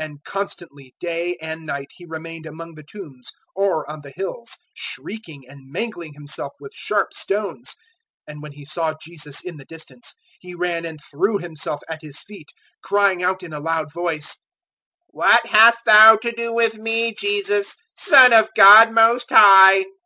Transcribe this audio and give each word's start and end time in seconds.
005:005 0.00 0.06
And 0.06 0.24
constantly, 0.24 0.94
day 1.00 1.36
and 1.38 1.66
night, 1.66 1.88
he 1.94 2.06
remained 2.06 2.46
among 2.46 2.76
the 2.76 2.82
tombs 2.82 3.28
or 3.54 3.86
on 3.90 4.00
the 4.00 4.10
hills, 4.16 4.56
shrieking, 4.72 5.42
and 5.46 5.70
mangling 5.70 6.14
himself 6.14 6.54
with 6.60 6.72
sharp 6.72 7.12
stones. 7.12 7.74
005:006 8.26 8.28
And 8.28 8.42
when 8.42 8.52
he 8.52 8.64
saw 8.64 8.94
Jesus 8.98 9.44
in 9.44 9.58
the 9.58 9.66
distance, 9.66 10.14
he 10.40 10.54
ran 10.54 10.86
and 10.86 10.98
threw 10.98 11.36
himself 11.36 11.82
at 11.90 12.00
His 12.00 12.22
feet, 12.22 12.52
005:007 12.86 12.88
crying 12.88 13.22
out 13.22 13.42
in 13.42 13.52
a 13.52 13.60
loud 13.60 13.92
voice, 13.92 14.40
"What 15.08 15.44
hast 15.46 15.84
Thou 15.84 16.16
to 16.22 16.32
do 16.32 16.54
with 16.54 16.78
me, 16.78 17.12
Jesus, 17.14 17.76
Son 17.94 18.32
of 18.32 18.48
God 18.56 18.92
Most 18.94 19.28
High? 19.28 19.84